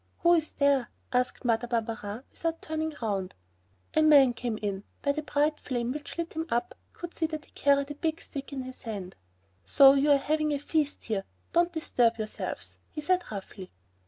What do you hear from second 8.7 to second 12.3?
hand. "So, you're having a feast here, don't disturb